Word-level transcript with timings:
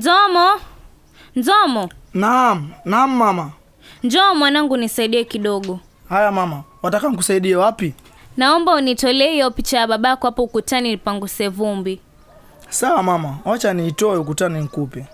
Nzomo, 0.00 0.48
Nzomo, 1.36 1.88
Naam, 2.14 2.70
naam 2.84 3.16
mama. 3.16 3.50
njoo 4.02 4.34
mwanangu, 4.34 4.76
nisaidie 4.76 5.24
kidogo. 5.24 5.80
Haya 6.08 6.32
mama, 6.32 6.62
wataka 6.82 7.08
nikusaidie 7.08 7.56
wapi? 7.56 7.94
Naomba 8.36 8.74
unitolee 8.74 9.30
hiyo 9.32 9.50
picha 9.50 9.78
ya 9.78 9.86
babako 9.86 10.26
hapo 10.26 10.42
ukutani 10.42 10.88
nipanguse 10.90 11.48
vumbi. 11.48 12.00
Sawa 12.68 13.02
mama, 13.02 13.38
wacha 13.44 13.72
niitoe 13.74 14.16
ukutani 14.16 14.60
nikupe. 14.60 15.06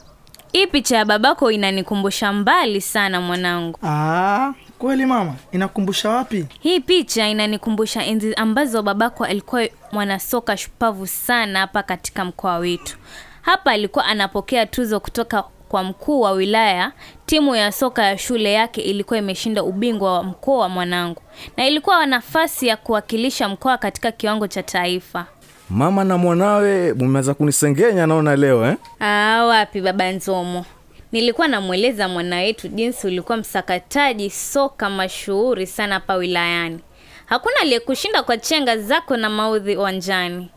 Hii 0.52 0.66
picha 0.66 0.96
ya 0.96 1.04
babako 1.04 1.50
inanikumbusha 1.50 2.32
mbali 2.32 2.80
sana 2.80 3.20
mwanangu. 3.20 3.78
Aa, 3.82 4.52
kweli 4.78 5.06
mama, 5.06 5.34
inakumbusha 5.52 6.08
wapi? 6.10 6.46
Hii 6.60 6.80
picha 6.80 7.28
inanikumbusha 7.28 8.04
enzi 8.04 8.34
ambazo 8.34 8.82
babako 8.82 9.24
alikuwa 9.24 9.68
mwanasoka 9.92 10.56
shupavu 10.56 11.06
sana 11.06 11.58
hapa 11.58 11.82
katika 11.82 12.24
mkoa 12.24 12.56
wetu. 12.58 12.96
Hapa 13.42 13.70
alikuwa 13.70 14.04
anapokea 14.04 14.66
tuzo 14.66 15.00
kutoka 15.00 15.44
kwa 15.68 15.82
mkuu 15.84 16.20
wa 16.20 16.30
wilaya. 16.32 16.92
Timu 17.26 17.56
ya 17.56 17.72
soka 17.72 18.04
ya 18.04 18.18
shule 18.18 18.52
yake 18.52 18.80
ilikuwa 18.80 19.18
imeshinda 19.18 19.62
ubingwa 19.62 20.12
wa 20.12 20.22
mkoa 20.22 20.68
mwanangu, 20.68 21.22
na 21.56 21.66
ilikuwa 21.66 22.06
nafasi 22.06 22.66
ya 22.66 22.76
kuwakilisha 22.76 23.48
mkoa 23.48 23.78
katika 23.78 24.12
kiwango 24.12 24.46
cha 24.48 24.62
taifa. 24.62 25.26
Mama 25.70 26.04
na 26.04 26.18
mwanawe 26.18 26.92
mumeanza 26.92 27.34
kunisengenya 27.34 28.06
naona 28.06 28.36
leo 28.36 28.66
eh? 28.66 28.76
Aa, 29.00 29.44
wapi 29.44 29.80
baba 29.80 30.12
Nzomo, 30.12 30.64
nilikuwa 31.12 31.48
namweleza 31.48 32.08
mwana 32.08 32.36
wetu 32.36 32.68
jinsi 32.68 33.06
ulikuwa 33.06 33.38
msakataji 33.38 34.30
soka 34.30 34.90
mashuhuri 34.90 35.66
sana 35.66 35.94
hapa 35.94 36.14
wilayani. 36.14 36.78
Hakuna 37.26 37.54
aliyekushinda 37.62 38.22
kwa 38.22 38.36
chenga 38.36 38.76
zako 38.78 39.16
na 39.16 39.30
maudhi 39.30 39.76
uwanjani. 39.76 40.48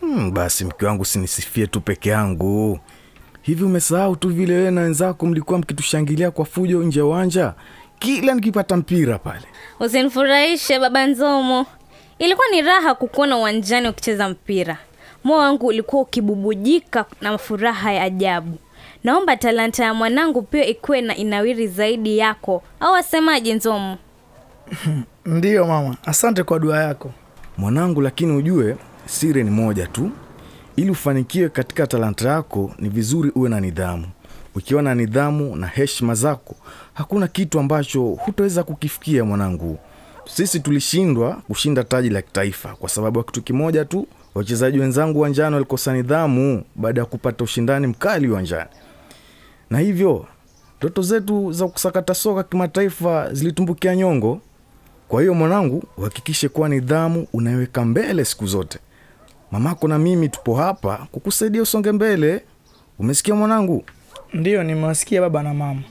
Hmm, 0.00 0.30
basi 0.34 0.64
mke 0.64 0.86
wangu 0.86 1.04
sinisifie 1.04 1.66
tu 1.66 1.80
peke 1.80 2.10
yangu. 2.10 2.78
Hivi 3.42 3.64
umesahau 3.64 4.16
tu 4.16 4.28
vile 4.28 4.54
wewe 4.54 4.70
na 4.70 4.80
wenzako 4.80 5.26
mlikuwa 5.26 5.58
mkitushangilia 5.58 6.30
kwa 6.30 6.44
fujo 6.44 6.82
nje 6.82 6.98
ya 7.00 7.04
uwanja 7.06 7.54
kila 7.98 8.34
nikipata 8.34 8.76
mpira 8.76 9.18
pale. 9.18 9.44
Usinifurahishe 9.80 10.78
baba 10.78 11.06
Nzomo, 11.06 11.66
ilikuwa 12.18 12.46
ni 12.48 12.62
raha 12.62 12.94
kukuona 12.94 13.36
uwanjani 13.36 13.88
ukicheza 13.88 14.28
mpira. 14.28 14.78
Moyo 15.24 15.38
wangu 15.40 15.66
ulikuwa 15.66 16.02
ukibubujika 16.02 17.04
na 17.20 17.38
furaha 17.38 17.92
ya 17.92 18.02
ajabu. 18.02 18.58
Naomba 19.04 19.36
talanta 19.36 19.84
ya 19.84 19.94
mwanangu 19.94 20.42
pia 20.42 20.66
ikuwe 20.66 21.00
na 21.00 21.16
inawiri 21.16 21.68
zaidi 21.68 22.18
yako, 22.18 22.62
au 22.80 22.92
wasemaje 22.92 23.54
Nzomo? 23.54 23.98
Ndiyo 25.26 25.66
mama, 25.66 25.96
asante 26.04 26.42
kwa 26.42 26.58
dua 26.58 26.82
yako. 26.82 27.10
Mwanangu, 27.58 28.00
lakini 28.00 28.32
ujue 28.36 28.76
siri 29.10 29.44
ni 29.44 29.50
moja 29.50 29.86
tu. 29.86 30.10
Ili 30.76 30.90
ufanikiwe 30.90 31.48
katika 31.48 31.86
talanta 31.86 32.28
yako, 32.28 32.74
ni 32.78 32.88
vizuri 32.88 33.30
uwe 33.34 33.48
na 33.48 33.60
nidhamu. 33.60 34.06
Ukiwa 34.54 34.82
na 34.82 34.94
nidhamu 34.94 35.56
na 35.56 35.66
heshima 35.66 36.14
zako, 36.14 36.54
hakuna 36.94 37.28
kitu 37.28 37.58
ambacho 37.60 38.02
hutaweza 38.02 38.62
kukifikia 38.62 39.24
mwanangu. 39.24 39.78
Sisi 40.34 40.60
tulishindwa 40.60 41.32
kushinda 41.48 41.84
taji 41.84 42.10
la 42.10 42.22
kitaifa 42.22 42.68
kwa 42.74 42.88
sababu 42.88 43.18
ya 43.18 43.24
kitu 43.24 43.42
kimoja 43.42 43.84
tu. 43.84 44.06
Wachezaji 44.34 44.78
wenzangu 44.78 45.18
uwanjani 45.18 45.54
walikosa 45.54 45.92
nidhamu 45.92 46.64
baada 46.76 47.00
ya 47.00 47.04
kupata 47.06 47.44
ushindani 47.44 47.86
mkali 47.86 48.28
uwanjani, 48.28 48.70
na 49.70 49.78
hivyo 49.78 50.26
ndoto 50.78 51.02
zetu 51.02 51.52
za 51.52 51.68
kusakata 51.68 52.14
soka 52.14 52.42
kimataifa 52.42 53.34
zilitumbukia 53.34 53.96
nyongo. 53.96 54.40
Kwa 55.08 55.20
hiyo 55.20 55.34
mwanangu, 55.34 55.82
uhakikishe 55.96 56.48
kuwa 56.48 56.68
nidhamu 56.68 57.26
unaiweka 57.32 57.84
mbele 57.84 58.24
siku 58.24 58.46
zote. 58.46 58.78
Mamako 59.50 59.88
na 59.88 59.98
mimi 59.98 60.28
tupo 60.28 60.54
hapa 60.56 61.06
kukusaidia 61.12 61.62
usonge 61.62 61.92
mbele. 61.92 62.44
Umesikia 62.98 63.34
mwanangu? 63.34 63.84
Ndiyo, 64.32 64.62
nimewasikia 64.62 65.20
baba 65.20 65.42
na 65.42 65.54
mama. 65.54 65.82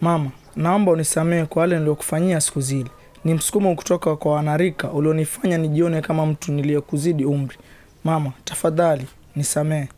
Mama, 0.00 0.30
naomba 0.56 0.92
unisamehe 0.92 1.44
kwa 1.46 1.60
wale 1.60 1.78
niliokufanyia 1.78 2.40
siku 2.40 2.60
zile. 2.60 2.90
Ni 3.24 3.34
msukumo 3.34 3.74
kutoka 3.74 4.16
kwa 4.16 4.32
wanarika 4.34 4.90
ulionifanya 4.90 5.58
nijione 5.58 6.00
kama 6.00 6.26
mtu 6.26 6.52
niliyekuzidi 6.52 7.24
umri. 7.24 7.56
Mama, 8.04 8.32
tafadhali 8.44 9.06
nisamehe. 9.36 9.88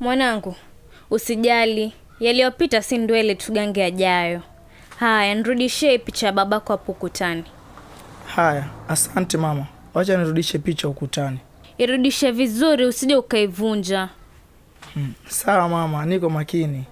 Mwanangu, 0.00 0.54
usijali, 1.10 1.92
yaliyopita 2.20 2.82
si 2.82 2.98
ndwele, 2.98 3.34
tugange 3.34 3.80
yajayo. 3.80 4.42
Haya, 4.98 5.34
nirudishie 5.34 5.98
picha 5.98 6.26
ya 6.26 6.32
babako 6.32 6.72
hapo 6.72 6.92
ukutani. 6.92 7.44
Haya, 8.26 8.64
asante 8.88 9.36
mama. 9.38 9.66
Wacha 9.94 10.16
nirudishe 10.16 10.58
picha 10.58 10.88
ukutani. 10.88 11.38
Irudishe 11.78 12.30
vizuri, 12.30 12.86
usije 12.86 13.16
ukaivunja. 13.16 14.08
Sawa 15.28 15.68
mama, 15.68 16.06
niko 16.06 16.30
makini. 16.30 16.84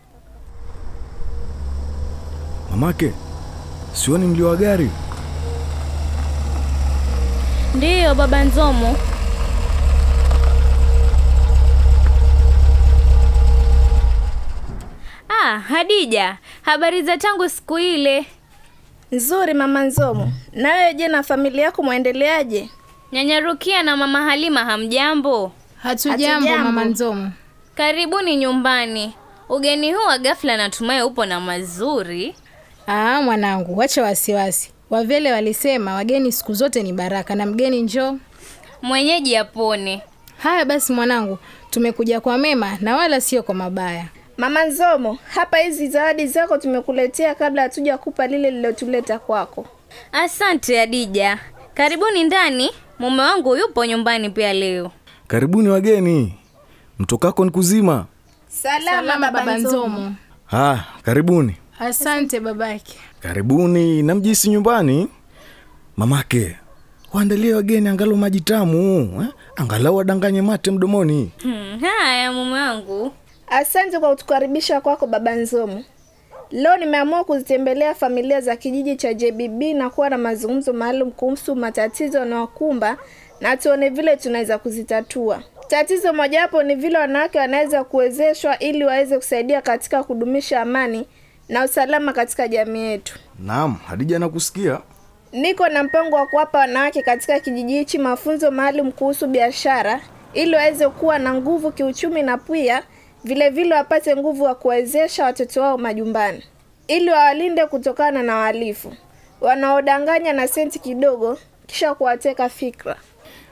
Mamake, 2.70 3.12
sioni 3.92 4.26
mlio 4.26 4.48
wa 4.48 4.56
gari. 4.56 4.91
Ndiyo 7.74 8.14
baba 8.14 8.44
Nzomo. 8.44 8.97
Ah, 15.28 15.58
Hadija, 15.58 16.38
habari 16.62 17.03
za 17.03 17.16
tangu 17.16 17.48
siku 17.48 17.78
ile? 17.78 18.26
Nzuri 19.12 19.54
mama 19.54 19.82
Nzomo. 19.84 20.32
Na 20.53 20.72
wewe 20.72 20.94
je, 20.94 21.08
na 21.08 21.22
familia 21.22 21.64
yako 21.64 21.82
mwaendeleaje? 21.82 22.68
Nyanya 23.12 23.40
Rukia 23.40 23.82
na 23.82 23.96
mama 23.96 24.22
Halima 24.22 24.64
hamjambo? 24.64 25.52
Hatujambo 25.82 26.58
mama 26.58 26.84
Nzomo. 26.84 27.30
Karibuni 27.74 28.36
nyumbani. 28.36 29.14
Ugeni 29.48 29.92
huu 29.92 30.06
wa 30.06 30.18
ghafla 30.18 30.56
natumai 30.56 31.02
upo 31.02 31.26
na 31.26 31.40
mazuri. 31.40 32.34
Aa, 32.88 33.22
mwanangu, 33.22 33.78
wacha 33.78 34.02
wasiwasi. 34.02 34.72
Wavele 34.90 35.32
walisema 35.32 35.94
wageni 35.94 36.32
siku 36.32 36.54
zote 36.54 36.82
ni 36.82 36.92
baraka 36.92 37.34
na 37.34 37.46
mgeni 37.46 37.82
njoo. 37.82 38.16
Mwenyeji 38.82 39.36
apone. 39.36 40.02
Haya 40.38 40.64
basi 40.64 40.92
mwanangu, 40.92 41.38
tumekuja 41.70 42.20
kwa 42.20 42.38
mema 42.38 42.78
na 42.80 42.96
wala 42.96 43.20
sio 43.20 43.42
kwa 43.42 43.54
mabaya. 43.54 44.04
Mama 44.36 44.64
Nzomo, 44.64 45.18
hapa 45.34 45.58
hizi 45.58 45.88
zawadi 45.88 46.26
zako 46.26 46.58
tumekuletea 46.58 47.34
kabla 47.34 47.62
hatuja 47.62 47.98
kupa 47.98 48.26
lile 48.26 48.50
lilotuleta 48.50 49.18
kwako. 49.18 49.66
Asante 50.12 50.80
Adija. 50.80 51.38
Karibuni 51.74 52.24
ndani. 52.24 52.70
Mume 52.98 53.22
wangu 53.22 53.56
yupo 53.56 53.86
nyumbani 53.86 54.30
pia 54.30 54.52
leo. 54.52 54.90
Karibuni 55.26 55.68
wageni, 55.68 56.34
mtokako 56.98 57.44
ni 57.44 57.50
kuzima. 57.50 58.06
Salama, 58.48 59.18
baba 59.32 59.58
Nzomo. 59.58 60.14
Ah, 60.52 60.78
karibuni 61.02 61.56
Asante 61.80 62.40
babake. 62.40 62.98
karibuni, 63.20 64.02
na 64.02 64.14
mjisi 64.14 64.48
nyumbani. 64.50 65.08
Mamake, 65.96 66.56
waandalie 67.12 67.54
wageni 67.54 67.88
angalau 67.88 68.16
maji 68.16 68.40
tamu 68.40 69.22
eh? 69.22 69.28
Angalau 69.56 69.96
wadanganye 69.96 70.42
mate 70.42 70.70
mdomoni. 70.70 71.30
Hmm, 71.42 71.80
haya 71.80 72.32
mume 72.32 72.52
wangu. 72.60 73.12
Asante 73.46 73.98
kwa 73.98 74.10
kutukaribisha 74.10 74.80
kwako 74.80 75.06
baba 75.06 75.34
Nzomo. 75.34 75.84
Leo 76.50 76.76
nimeamua 76.76 77.24
kuzitembelea 77.24 77.94
familia 77.94 78.40
za 78.40 78.56
kijiji 78.56 78.96
cha 78.96 79.14
JBB 79.14 79.62
na 79.62 79.90
kuwa 79.90 80.10
na 80.10 80.18
mazungumzo 80.18 80.72
maalum 80.72 81.10
kuhusu 81.10 81.56
matatizo 81.56 82.18
yanayokumba 82.18 82.96
na 83.40 83.56
tuone 83.56 83.88
vile 83.88 84.16
tunaweza 84.16 84.58
kuzitatua. 84.58 85.42
Tatizo 85.68 86.12
mojawapo 86.12 86.62
ni 86.62 86.74
vile 86.74 86.98
wanawake 86.98 87.38
wanaweza 87.38 87.84
kuwezeshwa 87.84 88.58
ili 88.58 88.84
waweze 88.84 89.16
kusaidia 89.16 89.60
katika 89.62 90.02
kudumisha 90.04 90.60
amani 90.60 91.06
na 91.48 91.64
usalama 91.64 92.12
katika 92.12 92.48
jamii 92.48 92.84
yetu. 92.84 93.18
Naam, 93.38 93.74
Hadija 93.86 94.18
nakusikia. 94.18 94.80
Niko 95.32 95.68
na 95.68 95.82
mpango 95.82 96.16
wa 96.16 96.26
kuwapa 96.26 96.58
wanawake 96.58 97.02
katika 97.02 97.40
kijiji 97.40 97.72
hichi 97.74 97.98
mafunzo 97.98 98.50
maalum 98.50 98.92
kuhusu 98.92 99.26
biashara 99.26 100.00
ili 100.34 100.54
waweze 100.56 100.88
kuwa 100.88 101.18
na 101.18 101.34
nguvu 101.34 101.72
kiuchumi 101.72 102.22
na 102.22 102.38
pia 102.38 102.82
vile 103.26 103.50
vile 103.50 103.74
wapate 103.74 104.16
nguvu 104.16 104.44
wa 104.44 104.54
kuwezesha 104.54 105.24
watoto 105.24 105.60
wao 105.62 105.78
majumbani 105.78 106.42
ili 106.88 107.10
wawalinde 107.10 107.66
kutokana 107.66 108.22
na 108.22 108.36
wahalifu 108.36 108.92
wanaodanganya 109.40 110.32
na 110.32 110.48
senti 110.48 110.78
kidogo 110.78 111.38
kisha 111.66 111.94
kuwateka 111.94 112.48
fikra. 112.48 112.96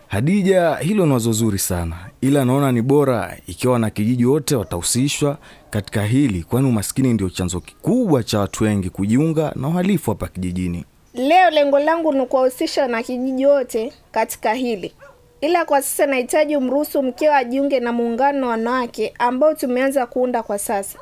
Hadija, 0.09 0.75
hilo 0.77 1.07
ni 1.07 1.13
wazo 1.13 1.33
zuri 1.33 1.59
sana, 1.59 1.97
ila 2.21 2.45
naona 2.45 2.73
ni 2.73 2.83
bora 2.83 3.37
ikiwa 3.47 3.73
wanakijiji 3.73 4.25
wote 4.25 4.57
watahusishwa 4.57 5.39
katika 5.71 6.03
hili, 6.05 6.43
kwani 6.43 6.69
umaskini 6.69 7.13
ndio 7.13 7.31
chanzo 7.31 7.61
kikubwa 7.61 8.23
cha 8.23 8.39
watu 8.39 8.65
wengi 8.65 8.91
kujiunga 8.91 9.53
na 9.57 9.69
uhalifu 9.69 10.11
hapa 10.11 10.29
kijijini. 10.29 10.85
Leo 11.15 11.51
lengo 11.51 11.79
langu 11.79 12.13
ni 12.13 12.27
kuwahusisha 12.27 12.83
wanakijiji 12.83 13.47
wote 13.47 13.93
katika 14.13 14.55
hili, 14.55 14.95
ila 15.41 15.65
kwa 15.65 15.83
sasa 15.83 16.07
nahitaji 16.07 16.57
umruhusu 16.57 17.03
mkeo 17.03 17.35
ajiunge 17.35 17.81
na 17.81 17.93
muungano 17.93 18.43
wa 18.47 18.51
wanawake 18.51 19.15
ambao 19.19 19.55
tumeanza 19.55 20.07
kuunda 20.07 20.43
kwa 20.43 20.59
sasa. 20.59 20.99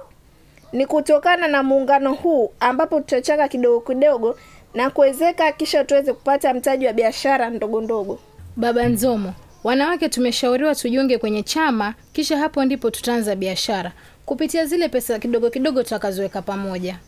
Ni 0.73 0.87
kutokana 0.87 1.49
na 1.49 1.63
muungano 1.63 2.15
huu 2.15 2.53
ambapo 2.61 3.01
tutachaka 3.01 3.49
kidogo 3.49 3.81
kidogo 3.81 4.39
na 4.75 4.91
kuwezeka, 4.91 5.53
kisha 5.53 5.85
tuweze 5.85 6.13
kupata 6.13 6.55
mtaji 6.55 6.87
wa 6.87 6.93
biashara 6.93 7.51
ndogo 7.51 7.81
ndogo. 7.81 8.19
Baba 8.57 8.89
Nzomo, 8.89 9.35
wanawake 9.65 10.09
tumeshauriwa 10.09 10.75
tujiunge 10.75 11.19
kwenye 11.19 11.43
chama, 11.43 11.95
kisha 12.13 12.39
hapo 12.39 12.65
ndipo 12.65 12.91
tutaanza 12.91 13.37
biashara. 13.37 13.93
kupitia 14.27 14.67
zile 14.67 14.89
pesa 14.89 15.19
kidogo 15.19 15.51
kidogo 15.51 15.83
tutakazoweka 15.83 16.43
pamoja. 16.43 16.99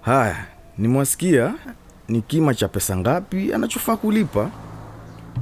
Haya, 0.00 0.36
nimwasikia 0.78 1.54
ni 2.08 2.22
kima 2.22 2.54
cha 2.54 2.68
pesa 2.68 2.96
ngapi 2.96 3.52
anachofaa 3.54 3.96
kulipa. 3.96 4.50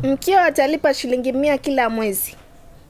Mkeo 0.02 0.41
atalipa 0.41 0.94
shilingi 0.94 1.32
mia 1.32 1.58
kila 1.58 1.91
mwezi. 1.91 2.37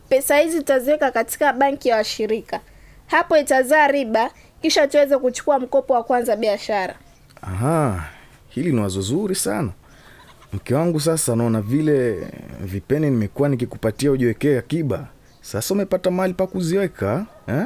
Pesa 0.09 0.39
hizi 0.39 0.59
tutaziweka 0.59 1.11
katika 1.11 1.53
banki 1.53 1.89
ya 1.89 1.97
washirika, 1.97 2.61
hapo 3.07 3.37
itazaa 3.37 3.87
riba, 3.89 4.31
kisha 4.63 4.87
tuweze 4.89 5.19
kuchukua 5.19 5.59
mkopo 5.59 5.93
wa 5.95 6.05
kwanza 6.05 6.37
biashara. 6.37 6.95
Aha, 7.43 8.05
hili 8.49 8.73
ni 8.73 8.81
wazo 8.81 9.01
zuri 9.01 9.35
sana. 9.35 9.71
Mke 10.53 10.75
wangu 10.75 11.01
sasa, 11.01 11.37
naona 11.37 11.61
vile 11.61 12.29
vipeni 12.61 13.11
nimekuwa 13.11 13.49
nikikupatia 13.49 14.11
ujiwekee 14.11 14.59
akiba, 14.59 15.07
sasa 15.41 15.75
umepata 15.75 16.11
mahali 16.11 16.35
pa 16.35 16.47
kuziweka 16.47 17.27
eh? 17.47 17.65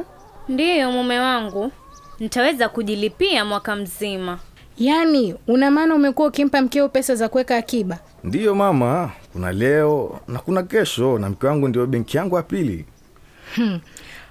Ndiyo 0.49 0.93
mume 0.93 1.19
wangu, 1.21 1.73
nitaweza 2.21 2.69
kujilipia 2.69 3.45
mwaka 3.45 3.77
mzima. 3.77 4.39
Yaani 4.79 5.35
una 5.47 5.71
maana 5.71 5.95
umekuwa 5.95 6.29
ukimpa 6.29 6.63
mkeo 6.63 6.89
pesa 6.89 7.15
za 7.15 7.29
kuweka 7.29 7.57
akiba? 7.57 7.99
Ndiyo 8.25 8.55
mama, 8.55 9.11
kuna 9.33 9.53
leo 9.53 10.21
na 10.29 10.39
kuna 10.39 10.63
kesho, 10.63 11.19
na 11.19 11.29
mke 11.31 11.47
wangu 11.47 11.69
ndio 11.69 11.87
benki 11.87 12.17
yangu 12.17 12.37
ya 12.37 12.43
pili. 12.43 12.85
Hmm. 13.55 13.81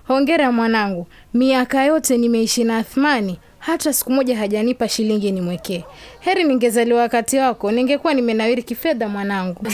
Hongera 0.08 0.52
mwanangu, 0.52 1.08
miaka 1.34 1.84
yote 1.84 2.18
nimeishi 2.18 2.64
na 2.64 2.78
Athmani, 2.78 3.40
hata 3.60 3.94
siku 3.94 4.12
moja 4.12 4.38
hajanipa 4.38 4.88
shilingi 4.90 5.32
nimwekee. 5.32 5.84
Heri 6.20 6.44
ningezaliwa 6.44 7.02
wakati 7.02 7.38
wako, 7.38 7.72
ningekuwa 7.72 8.14
nimenawiri 8.14 8.64
kifedha 8.64 9.08
mwanangu. 9.10 9.68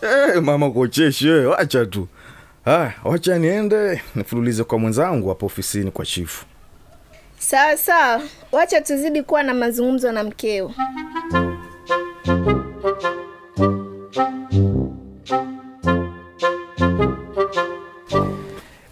Hey, 0.00 0.40
mama 0.40 0.70
kocheshi 0.70 1.28
wacha 1.30 1.86
tu. 1.86 2.08
Haya, 2.64 2.92
wacha 3.04 3.38
niende 3.38 4.02
nifululize 4.14 4.64
kwa 4.64 4.78
mwenzangu 4.78 5.28
hapo 5.28 5.46
ofisini 5.46 5.90
kwa 5.90 6.06
chifu. 6.06 6.44
Sawa 7.42 7.76
sawa, 7.76 8.22
wacha 8.52 8.80
tuzidi 8.80 9.22
kuwa 9.22 9.42
na 9.42 9.54
mazungumzo 9.54 10.12
na 10.12 10.24
mkeo. 10.24 10.74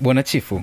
Bwana 0.01 0.23
Chifu, 0.23 0.63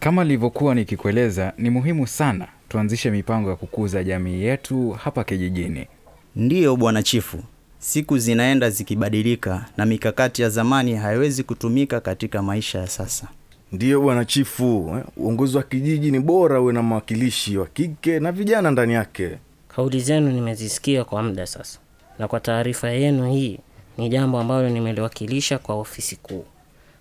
kama 0.00 0.24
nilivyokuwa 0.24 0.74
nikikueleza, 0.74 1.52
ni 1.58 1.70
muhimu 1.70 2.06
sana 2.06 2.48
tuanzishe 2.68 3.10
mipango 3.10 3.50
ya 3.50 3.56
kukuza 3.56 4.04
jamii 4.04 4.42
yetu 4.42 4.90
hapa 4.90 5.24
kijijini. 5.24 5.86
Ndiyo 6.36 6.76
bwana 6.76 7.02
chifu, 7.02 7.38
siku 7.78 8.18
zinaenda 8.18 8.70
zikibadilika 8.70 9.66
na 9.76 9.86
mikakati 9.86 10.42
ya 10.42 10.48
zamani 10.48 10.94
haiwezi 10.94 11.42
kutumika 11.42 12.00
katika 12.00 12.42
maisha 12.42 12.78
ya 12.78 12.86
sasa. 12.86 13.28
Ndiyo 13.72 14.00
bwana 14.00 14.24
chifu, 14.24 14.92
eh, 14.96 15.04
uongozi 15.16 15.56
wa 15.56 15.62
kijiji 15.62 16.10
ni 16.10 16.20
bora 16.20 16.60
uwe 16.60 16.72
na 16.72 16.82
mawakilishi 16.82 17.56
wa 17.58 17.66
kike 17.66 18.20
na 18.20 18.32
vijana 18.32 18.70
ndani 18.70 18.92
yake. 18.94 19.38
Kauli 19.68 20.00
zenu 20.00 20.30
nimezisikia 20.32 21.04
kwa 21.04 21.22
muda 21.22 21.46
sasa, 21.46 21.78
na 22.18 22.28
kwa 22.28 22.40
taarifa 22.40 22.90
yenu 22.90 23.32
hii 23.32 23.58
ni 23.98 24.08
jambo 24.08 24.38
ambalo 24.40 24.68
nimeliwakilisha 24.68 25.58
kwa 25.58 25.74
ofisi 25.74 26.16
kuu. 26.16 26.44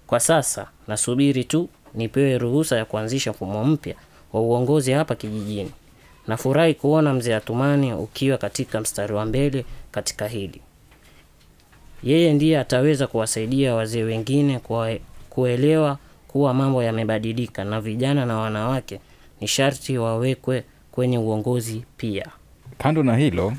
Kwa 0.07 0.19
sasa 0.19 0.67
nasubiri 0.87 1.43
tu 1.43 1.69
nipewe 1.95 2.37
ruhusa 2.37 2.77
ya 2.77 2.85
kuanzisha 2.85 3.31
mfumo 3.31 3.63
mpya 3.65 3.95
wa 4.33 4.41
uongozi 4.41 4.91
hapa 4.91 5.15
kijijini. 5.15 5.71
Nafurahi 6.27 6.73
kuona 6.73 7.13
mzee 7.13 7.35
Atumani 7.35 7.93
ukiwa 7.93 8.37
katika 8.37 8.81
mstari 8.81 9.13
wa 9.13 9.25
mbele 9.25 9.65
katika 9.91 10.27
hili. 10.27 10.61
Yeye 12.03 12.33
ndiye 12.33 12.59
ataweza 12.59 13.07
kuwasaidia 13.07 13.75
wazee 13.75 14.03
wengine 14.03 14.59
kwa 14.59 14.95
kuelewa 15.29 15.97
kuwa 16.29 16.53
mambo 16.53 16.83
yamebadilika 16.83 17.63
na 17.63 17.81
vijana 17.81 18.25
na 18.25 18.37
wanawake 18.37 18.99
ni 19.41 19.47
sharti 19.47 19.97
wawekwe 19.97 20.63
kwenye 20.91 21.17
uongozi 21.17 21.83
pia. 21.97 22.25
Kando 22.77 23.03
na 23.03 23.17
hilo, 23.17 23.53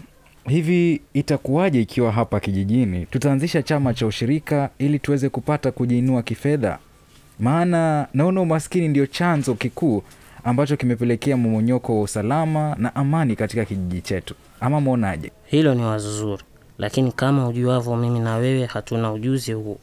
hivi 0.48 1.00
itakuwaje 1.14 1.80
ikiwa 1.82 2.12
hapa 2.12 2.40
kijijini 2.40 3.06
tutaanzisha 3.06 3.62
chama 3.62 3.94
cha 3.94 4.06
ushirika 4.06 4.70
ili 4.78 4.98
tuweze 4.98 5.28
kupata 5.28 5.72
kujiinua 5.72 6.22
kifedha? 6.22 6.78
Maana 7.38 8.06
naona 8.14 8.40
umaskini 8.40 8.88
ndio 8.88 9.06
chanzo 9.06 9.54
kikuu 9.54 10.02
ambacho 10.44 10.76
kimepelekea 10.76 11.36
momonyoko 11.36 11.96
wa 11.96 12.02
usalama 12.02 12.76
na 12.78 12.94
amani 12.94 13.36
katika 13.36 13.64
kijiji 13.64 14.00
chetu, 14.00 14.34
ama 14.60 14.80
mwonaje? 14.80 15.32
Hilo 15.46 15.74
ni 15.74 15.82
wazo 15.82 16.12
zuri, 16.12 16.42
lakini 16.78 17.12
kama 17.12 17.48
ujuavyo, 17.48 17.96
mimi 17.96 18.18
na 18.20 18.36
wewe 18.36 18.66
hatuna 18.66 19.12
ujuzi 19.12 19.52
huo. 19.52 19.78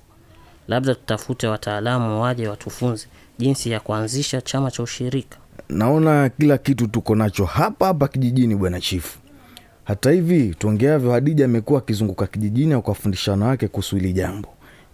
Labda 0.67 0.95
tutafute 0.95 1.47
wataalamu 1.47 2.21
waje 2.21 2.47
watufunze 2.47 3.07
jinsi 3.39 3.71
ya 3.71 3.79
kuanzisha 3.79 4.41
chama 4.41 4.71
cha 4.71 4.83
ushirika. 4.83 5.37
Naona 5.69 6.29
kila 6.29 6.57
kitu 6.57 6.87
tuko 6.87 7.15
nacho 7.15 7.45
hapa 7.45 7.85
hapa 7.85 8.07
kijijini, 8.07 8.55
bwana 8.55 8.81
chifu. 8.81 9.19
Hata 9.83 10.11
hivi 10.11 10.55
tuongeavyo, 10.59 11.11
Hadija 11.11 11.45
amekuwa 11.45 11.79
akizunguka 11.79 12.27
kijijini 12.27 12.73
au 12.73 12.81
kuwafundisha 12.81 13.31
wanawake 13.31 13.67
kuhusu 13.67 13.95
hili 13.95 14.13
jambo. 14.13 14.49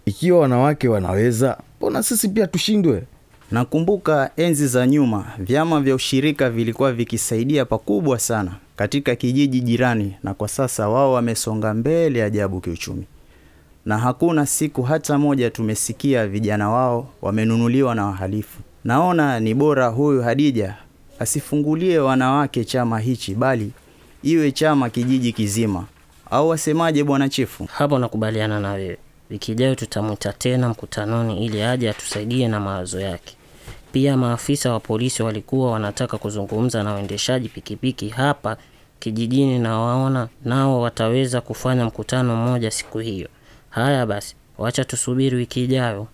Ikiwa 0.06 0.40
wanawake 0.40 0.88
wanaweza, 0.88 1.58
mbona 1.78 2.02
sisi 2.02 2.28
pia 2.28 2.46
tushindwe? 2.46 3.02
Nakumbuka 3.50 4.30
enzi 4.36 4.66
za 4.68 4.86
nyuma 4.86 5.32
vyama 5.38 5.80
vya 5.80 5.94
ushirika 5.94 6.50
vilikuwa 6.50 6.92
vikisaidia 6.92 7.64
pakubwa 7.64 8.18
sana 8.18 8.52
katika 8.76 9.16
kijiji 9.16 9.60
jirani, 9.60 10.16
na 10.22 10.34
kwa 10.34 10.48
sasa 10.48 10.88
wao 10.88 11.12
wamesonga 11.12 11.74
mbele 11.74 12.22
ajabu 12.22 12.60
kiuchumi, 12.60 13.04
na 13.86 13.98
hakuna 13.98 14.46
siku 14.46 14.82
hata 14.82 15.18
moja 15.18 15.50
tumesikia 15.50 16.26
vijana 16.26 16.70
wao 16.70 17.08
wamenunuliwa 17.22 17.94
na 17.94 18.06
wahalifu. 18.06 18.60
Naona 18.84 19.40
ni 19.40 19.54
bora 19.54 19.86
huyu 19.88 20.22
Hadija 20.22 20.74
asifungulie 21.18 21.98
wanawake 21.98 22.64
chama 22.64 22.98
hichi, 22.98 23.34
bali 23.34 23.72
iwe 24.22 24.52
chama 24.52 24.90
kijiji 24.90 25.32
kizima, 25.32 25.84
au 26.30 26.48
wasemaje, 26.48 27.04
bwana 27.04 27.28
chifu? 27.28 27.64
Hapo 27.72 27.98
nakubaliana 27.98 28.60
na 28.60 28.72
wewe. 28.72 28.98
Wiki 29.30 29.52
ijayo 29.52 29.74
tutamwita 29.74 30.32
tena 30.32 30.68
mkutanoni 30.68 31.46
ili 31.46 31.62
aje 31.62 31.90
atusaidie 31.90 32.48
na 32.48 32.60
mawazo 32.60 33.00
yake. 33.00 33.36
Pia 33.92 34.16
maafisa 34.16 34.72
wa 34.72 34.80
polisi 34.80 35.22
walikuwa 35.22 35.70
wanataka 35.70 36.18
kuzungumza 36.18 36.82
na 36.82 36.92
waendeshaji 36.92 37.48
pikipiki 37.48 38.08
hapa 38.08 38.56
kijijini, 38.98 39.58
na 39.58 39.78
waona 39.78 40.28
nao 40.44 40.80
wataweza 40.80 41.40
kufanya 41.40 41.84
mkutano 41.84 42.36
mmoja 42.36 42.70
siku 42.70 42.98
hiyo. 42.98 43.28
Haya 43.74 44.06
basi, 44.06 44.36
wacha 44.58 44.84
tusubiri 44.84 45.36
wiki 45.36 45.64
ijayo. 45.64 46.06